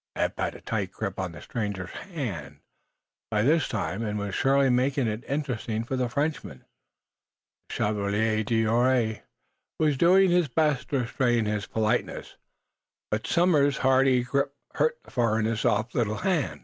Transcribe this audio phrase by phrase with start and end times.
[0.15, 2.59] Eph had a tight grip on the stranger's hand,
[3.29, 6.65] by this time, and was surely making it interesting for the Frenchman.
[7.69, 9.21] The Chevalier d'Ouray
[9.79, 12.35] was doing his best to retain his politeness,
[13.11, 16.59] but Somers's hearty grip hurt the foreigner's soft little hand.